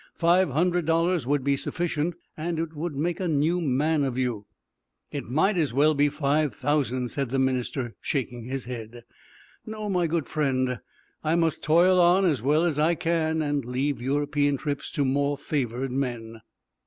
"Five 0.17 0.49
hundred 0.49 0.85
dollars 0.85 1.27
would 1.27 1.43
be 1.43 1.55
sufficient, 1.55 2.15
and 2.35 2.57
it 2.57 2.73
would 2.75 2.95
make 2.95 3.19
a 3.19 3.27
new 3.27 3.61
man 3.61 4.03
of 4.03 4.17
you." 4.17 4.47
"It 5.11 5.25
might 5.29 5.57
as 5.59 5.75
well 5.75 5.93
be 5.93 6.09
five 6.09 6.55
thousand," 6.55 7.09
said 7.09 7.29
the 7.29 7.37
minister, 7.37 7.93
shaking 8.01 8.45
his 8.45 8.65
head. 8.65 9.03
"No, 9.63 9.89
my 9.89 10.07
good 10.07 10.25
friend, 10.25 10.79
I 11.23 11.35
must 11.35 11.61
toil 11.63 11.99
on 12.01 12.25
as 12.25 12.41
well 12.41 12.63
as 12.65 12.79
I 12.79 12.95
can, 12.95 13.43
and 13.43 13.63
leave 13.63 14.01
European 14.01 14.57
trips 14.57 14.89
to 14.93 15.05
more 15.05 15.37
favored 15.37 15.91
men." 15.91 16.41